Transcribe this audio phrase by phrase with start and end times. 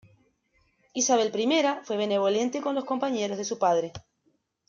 [0.95, 3.93] Isabel I fue benevolente con los compañeros de su padre.